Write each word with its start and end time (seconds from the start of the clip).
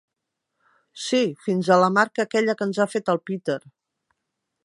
Sí, 1.07 1.19
fins 1.49 1.69
a 1.75 1.77
la 1.83 1.91
marca 1.99 2.25
aquella 2.25 2.57
que 2.61 2.67
ens 2.69 2.81
ha 2.85 2.89
fet 2.97 3.13
el 3.15 3.23
Peter. 3.31 3.61